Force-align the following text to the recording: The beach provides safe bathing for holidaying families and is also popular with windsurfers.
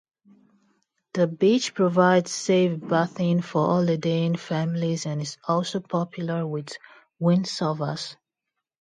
The 1.13 1.27
beach 1.27 1.75
provides 1.75 2.31
safe 2.31 2.79
bathing 2.79 3.43
for 3.43 3.67
holidaying 3.67 4.35
families 4.37 5.05
and 5.05 5.21
is 5.21 5.37
also 5.47 5.79
popular 5.79 6.47
with 6.47 6.73
windsurfers. 7.21 8.15